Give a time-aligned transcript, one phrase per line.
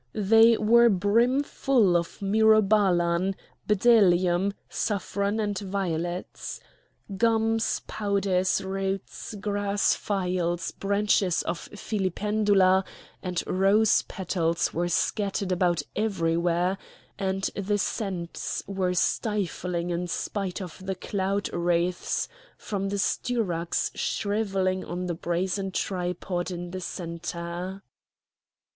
[0.15, 3.35] They were brimful of myrobalan,
[3.69, 6.59] bdellium, saffron, and violets.
[7.17, 12.83] Gums, powders, roots, glass phials, branches of filipendula,
[13.21, 16.79] and rose petals were scattered about everywhere,
[17.19, 22.27] and the scents were stifling in spite of the cloud wreaths
[22.57, 27.83] from the styrax shrivelling on a brazen tripod in the centre.